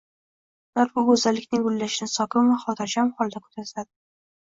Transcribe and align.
Ular 0.75 0.89
bu 0.95 1.03
go’zallikni 1.09 1.61
gullashini 1.67 2.09
sokin 2.17 2.53
va 2.55 2.59
xotirjam 2.67 3.15
holatda 3.21 3.47
kuzatadi. 3.49 3.97